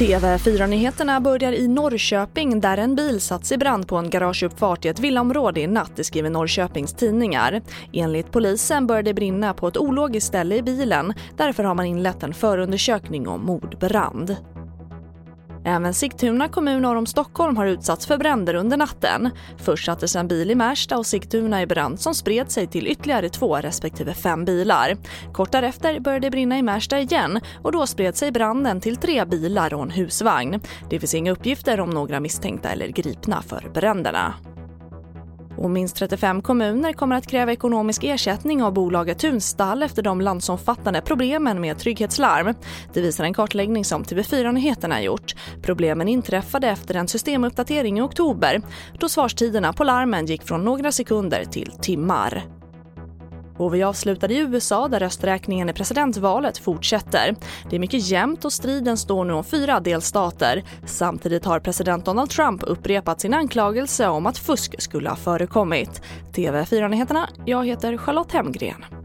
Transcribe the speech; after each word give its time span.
TV4-nyheterna 0.00 1.20
börjar 1.20 1.52
i 1.52 1.68
Norrköping 1.68 2.60
där 2.60 2.78
en 2.78 2.94
bil 2.94 3.20
satts 3.20 3.52
i 3.52 3.58
brand 3.58 3.88
på 3.88 3.96
en 3.96 4.10
garageuppfart 4.10 4.84
i 4.84 4.88
ett 4.88 5.00
villaområde 5.00 5.60
i 5.60 5.66
natt, 5.66 5.92
det 5.96 6.04
skriver 6.04 6.30
Norrköpings 6.30 6.92
tidningar. 6.92 7.62
Enligt 7.92 8.30
polisen 8.30 8.86
började 8.86 9.10
det 9.10 9.14
brinna 9.14 9.54
på 9.54 9.68
ett 9.68 9.76
ologiskt 9.76 10.26
ställe 10.26 10.56
i 10.56 10.62
bilen. 10.62 11.14
Därför 11.36 11.64
har 11.64 11.74
man 11.74 11.86
inlett 11.86 12.22
en 12.22 12.34
förundersökning 12.34 13.28
om 13.28 13.46
mordbrand. 13.46 14.36
Även 15.64 15.94
Sigtuna 15.94 16.48
kommun 16.48 16.82
norr 16.82 16.96
om 16.96 17.06
Stockholm 17.06 17.56
har 17.56 17.66
utsatts 17.66 18.06
för 18.06 18.18
bränder 18.18 18.54
under 18.54 18.76
natten. 18.76 19.30
Först 19.58 19.86
sattes 19.86 20.16
en 20.16 20.28
bil 20.28 20.50
i 20.50 20.54
Märsta 20.54 20.98
och 20.98 21.06
Sigtuna 21.06 21.62
i 21.62 21.66
brand 21.66 22.00
som 22.00 22.14
spred 22.14 22.50
sig 22.50 22.66
till 22.66 22.86
ytterligare 22.86 23.28
två 23.28 23.56
respektive 23.56 24.14
fem 24.14 24.44
bilar. 24.44 24.96
Kort 25.32 25.52
därefter 25.52 26.00
började 26.00 26.26
det 26.26 26.30
brinna 26.30 26.58
i 26.58 26.62
Märsta 26.62 27.00
igen 27.00 27.40
och 27.62 27.72
då 27.72 27.86
spred 27.86 28.16
sig 28.16 28.32
branden 28.32 28.80
till 28.80 28.96
tre 28.96 29.24
bilar 29.24 29.74
och 29.74 29.82
en 29.82 29.90
husvagn. 29.90 30.60
Det 30.90 31.00
finns 31.00 31.14
inga 31.14 31.32
uppgifter 31.32 31.80
om 31.80 31.90
några 31.90 32.20
misstänkta 32.20 32.68
eller 32.68 32.88
gripna 32.88 33.42
för 33.42 33.70
bränderna. 33.74 34.34
Och 35.60 35.70
minst 35.70 35.96
35 35.96 36.42
kommuner 36.42 36.92
kommer 36.92 37.16
att 37.16 37.26
kräva 37.26 37.52
ekonomisk 37.52 38.04
ersättning 38.04 38.62
av 38.62 38.72
bolaget 38.72 39.18
Tunstall 39.18 39.82
efter 39.82 40.02
de 40.02 40.20
landsomfattande 40.20 41.00
problemen 41.00 41.60
med 41.60 41.78
trygghetslarm. 41.78 42.54
Det 42.92 43.00
visar 43.00 43.24
en 43.24 43.34
kartläggning 43.34 43.84
som 43.84 44.04
TV4 44.04 44.52
Nyheterna 44.52 45.02
gjort. 45.02 45.34
Problemen 45.62 46.08
inträffade 46.08 46.68
efter 46.68 46.94
en 46.94 47.08
systemuppdatering 47.08 47.98
i 47.98 48.00
oktober 48.00 48.62
då 48.98 49.08
svarstiderna 49.08 49.72
på 49.72 49.84
larmen 49.84 50.26
gick 50.26 50.42
från 50.42 50.64
några 50.64 50.92
sekunder 50.92 51.44
till 51.44 51.72
timmar. 51.80 52.59
Och 53.60 53.74
vi 53.74 53.82
avslutar 53.82 54.30
i 54.30 54.38
USA 54.38 54.88
där 54.88 55.00
rösträkningen 55.00 55.68
i 55.68 55.72
presidentvalet 55.72 56.58
fortsätter. 56.58 57.36
Det 57.70 57.76
är 57.76 57.80
mycket 57.80 58.08
jämnt 58.08 58.44
och 58.44 58.52
striden 58.52 58.96
står 58.96 59.24
nu 59.24 59.32
om 59.32 59.44
fyra 59.44 59.80
delstater. 59.80 60.64
Samtidigt 60.86 61.44
har 61.44 61.60
president 61.60 62.04
Donald 62.04 62.30
Trump 62.30 62.62
upprepat 62.66 63.20
sin 63.20 63.34
anklagelse 63.34 64.08
om 64.08 64.26
att 64.26 64.38
fusk 64.38 64.82
skulle 64.82 65.08
ha 65.08 65.16
förekommit. 65.16 66.02
TV4-nyheterna, 66.32 67.28
jag 67.46 67.66
heter 67.66 67.96
Charlotte 67.96 68.32
Hemgren. 68.32 68.99